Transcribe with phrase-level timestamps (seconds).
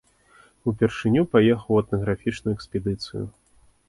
[0.69, 3.23] Упершыню паехаў у этнаграфічную экспедыцыю.